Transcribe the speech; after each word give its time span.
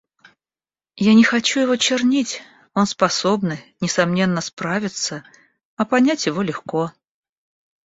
Я 1.07 1.13
не 1.13 1.23
хочу 1.23 1.59
его 1.59 1.75
чернить, 1.75 2.41
он 2.73 2.87
способный, 2.87 3.63
несомненно 3.81 4.41
справится, 4.41 5.23
а 5.75 5.85
понять 5.85 6.25
его 6.25 6.41
легко. 6.41 6.91